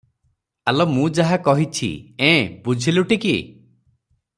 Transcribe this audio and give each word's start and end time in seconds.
ଆଲୋ 0.71 0.87
ମୁଁ 0.93 1.03
ଯାହା 1.19 1.39
କହିଛି- 1.49 2.25
ଏଁ, 2.31 2.43
ବୁଝିଲୁଟି 2.69 3.23
କି? 3.27 3.39